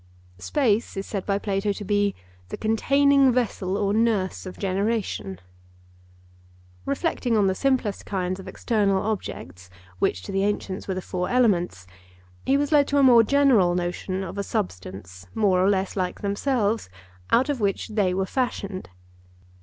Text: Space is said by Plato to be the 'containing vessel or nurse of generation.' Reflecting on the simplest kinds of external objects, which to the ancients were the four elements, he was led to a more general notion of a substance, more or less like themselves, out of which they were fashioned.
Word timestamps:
Space 0.39 0.97
is 0.97 1.05
said 1.05 1.27
by 1.27 1.37
Plato 1.37 1.71
to 1.73 1.85
be 1.85 2.15
the 2.49 2.57
'containing 2.57 3.31
vessel 3.31 3.77
or 3.77 3.93
nurse 3.93 4.47
of 4.47 4.57
generation.' 4.57 5.39
Reflecting 6.87 7.37
on 7.37 7.45
the 7.45 7.53
simplest 7.53 8.03
kinds 8.03 8.39
of 8.39 8.47
external 8.47 8.99
objects, 9.03 9.69
which 9.99 10.23
to 10.23 10.31
the 10.31 10.43
ancients 10.43 10.87
were 10.87 10.95
the 10.95 11.03
four 11.03 11.29
elements, 11.29 11.85
he 12.47 12.57
was 12.57 12.71
led 12.71 12.87
to 12.87 12.97
a 12.97 13.03
more 13.03 13.21
general 13.21 13.75
notion 13.75 14.23
of 14.23 14.39
a 14.39 14.43
substance, 14.43 15.27
more 15.35 15.61
or 15.63 15.69
less 15.69 15.95
like 15.95 16.21
themselves, 16.21 16.89
out 17.29 17.47
of 17.47 17.59
which 17.61 17.89
they 17.89 18.11
were 18.11 18.25
fashioned. 18.25 18.89